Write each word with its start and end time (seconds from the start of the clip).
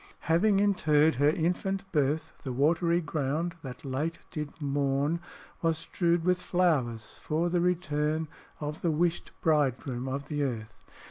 "Having 0.21 0.57
interr'd 0.59 1.13
her 1.17 1.29
infant 1.29 1.83
birth, 1.91 2.31
The 2.41 2.51
watery 2.51 3.01
ground 3.01 3.53
that 3.61 3.85
late 3.85 4.17
did 4.31 4.59
mourn 4.59 5.19
Was 5.61 5.77
strew'd 5.77 6.23
with 6.25 6.41
flowers 6.41 7.19
for 7.21 7.51
the 7.51 7.61
return 7.61 8.27
Of 8.59 8.81
the 8.81 8.89
wish'd 8.89 9.29
bridegroom 9.43 10.07
of 10.07 10.25
the 10.27 10.41
earth. 10.41 10.73